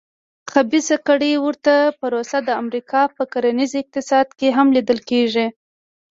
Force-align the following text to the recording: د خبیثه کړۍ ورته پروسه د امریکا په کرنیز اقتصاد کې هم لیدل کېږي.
د 0.45 0.47
خبیثه 0.53 0.97
کړۍ 1.07 1.33
ورته 1.45 1.73
پروسه 1.99 2.37
د 2.47 2.49
امریکا 2.61 3.01
په 3.15 3.23
کرنیز 3.33 3.71
اقتصاد 3.81 4.27
کې 4.37 4.47
هم 4.57 4.67
لیدل 4.75 4.99
کېږي. 5.09 5.47